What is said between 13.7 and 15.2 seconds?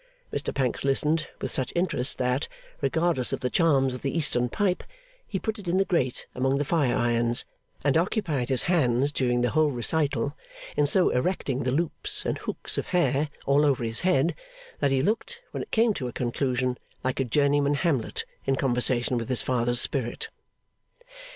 his head, that he